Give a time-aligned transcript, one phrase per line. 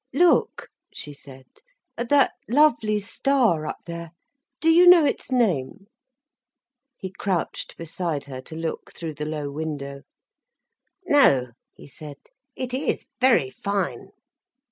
[0.15, 1.45] "Look," she said,
[1.95, 4.13] "at that lovely star up there.
[4.59, 5.89] Do you know its name?"
[6.97, 10.01] He crouched beside her, to look through the low window.
[11.05, 12.17] "No," he said.
[12.55, 14.09] "It is very fine."